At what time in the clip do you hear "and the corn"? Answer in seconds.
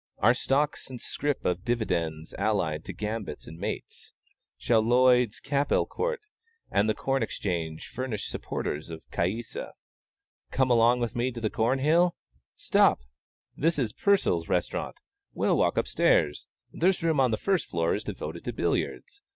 6.71-7.21